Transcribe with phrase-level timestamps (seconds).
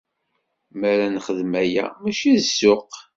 [0.79, 2.91] Mer ad nexdem aya, mačči d ssuq.